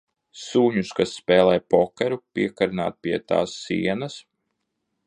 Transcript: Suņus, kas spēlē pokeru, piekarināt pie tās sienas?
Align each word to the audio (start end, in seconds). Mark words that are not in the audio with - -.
Suņus, 0.43 0.93
kas 0.99 1.13
spēlē 1.17 1.53
pokeru, 1.75 2.19
piekarināt 2.39 2.99
pie 3.05 3.17
tās 3.35 3.55
sienas? 3.69 4.19